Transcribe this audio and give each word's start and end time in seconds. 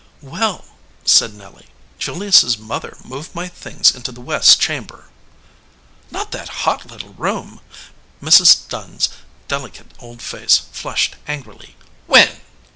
"Well," 0.23 0.65
said 1.05 1.35
Nelly, 1.35 1.67
"Julius 1.99 2.43
s 2.43 2.57
mother 2.57 2.97
moved 3.05 3.35
my 3.35 3.47
things 3.47 3.91
into 3.93 4.11
the 4.11 4.19
west 4.19 4.59
chamber." 4.59 5.09
"Not 6.09 6.31
that 6.31 6.49
hot 6.65 6.87
little 6.87 7.13
room?" 7.13 7.59
Mrs. 8.19 8.67
Dunn 8.67 8.95
s 8.95 9.09
deli 9.47 9.69
cate 9.69 9.91
old 9.99 10.23
face 10.23 10.57
flushed 10.71 11.17
angrily. 11.27 11.75
"When?" 12.07 12.41